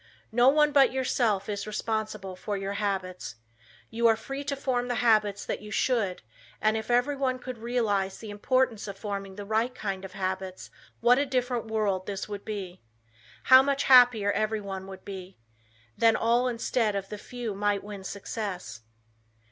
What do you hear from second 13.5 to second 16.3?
much happier everyone would be. Then